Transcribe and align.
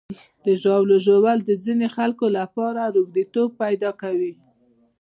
د 0.45 0.47
ژاولې 0.61 0.97
ژوول 1.05 1.37
د 1.45 1.51
ځینو 1.63 1.87
خلکو 1.95 2.25
لپاره 2.37 2.81
روږديتوب 2.95 3.49
پیدا 3.63 3.91
کوي. 4.01 4.33